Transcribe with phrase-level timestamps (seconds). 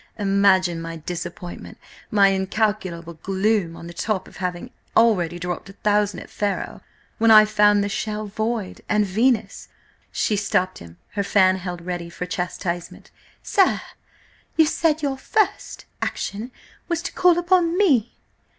[0.17, 6.29] Imagine my disappointment–my incalculable gloom (on the top of having already dropped a thousand at
[6.31, 6.81] faro)
[7.19, 9.67] when I found the shell void, and Venus—"
[10.11, 13.11] She stopped him, her fan held ready for chastisement.
[13.43, 13.79] "Sir!
[14.57, 16.49] You said your first action
[16.87, 18.11] was to call upon me!"